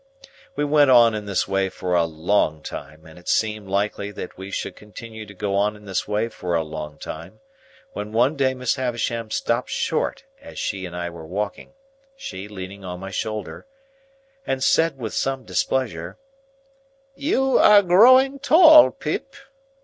[0.55, 4.35] We went on in this way for a long time, and it seemed likely that
[4.35, 7.39] we should continue to go on in this way for a long time,
[7.93, 11.73] when one day Miss Havisham stopped short as she and I were walking,
[12.15, 13.67] she leaning on my shoulder;
[14.47, 16.17] and said with some displeasure,—
[17.13, 19.35] "You are growing tall, Pip!"